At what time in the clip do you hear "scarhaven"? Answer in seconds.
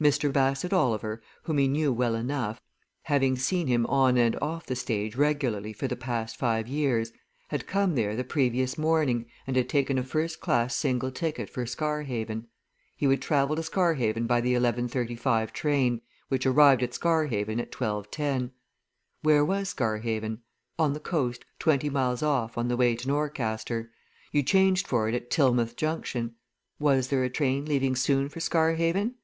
11.64-12.48, 13.62-14.26, 16.92-17.60, 19.68-20.40, 28.40-29.14